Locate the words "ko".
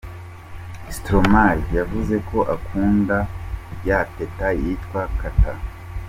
2.29-2.37